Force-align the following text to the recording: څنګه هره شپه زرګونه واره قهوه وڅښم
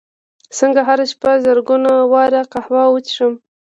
څنګه 0.57 0.81
هره 0.87 1.05
شپه 1.11 1.31
زرګونه 1.45 1.91
واره 2.11 2.41
قهوه 2.51 2.83
وڅښم 2.89 3.33